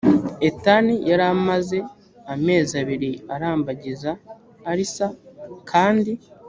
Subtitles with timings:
[0.47, 1.77] ethan yari amaze
[2.33, 4.11] amezi abiri arambagiza
[4.69, 5.07] alyssa
[5.69, 6.11] kandi